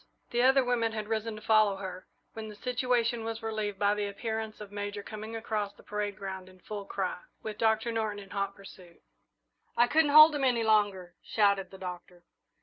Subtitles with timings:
[0.31, 4.07] The other women had risen to follow her, when the situation was relieved by the
[4.07, 8.31] appearance of Major coming across the parade ground in full cry, with Doctor Norton in
[8.31, 9.03] hot pursuit.
[9.77, 12.23] "I couldn't hold him any longer!" shouted the Doctor.